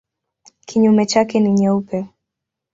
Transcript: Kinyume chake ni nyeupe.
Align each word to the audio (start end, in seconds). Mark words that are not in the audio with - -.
Kinyume 0.65 1.05
chake 1.05 1.39
ni 1.39 1.51
nyeupe. 1.51 2.05